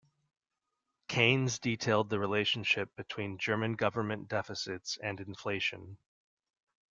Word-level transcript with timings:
Keynes 1.09 1.59
detailed 1.59 2.09
the 2.09 2.17
relationship 2.17 2.89
between 2.95 3.37
German 3.37 3.75
government 3.75 4.27
deficits 4.29 4.97
and 4.97 5.19
inflation. 5.19 5.99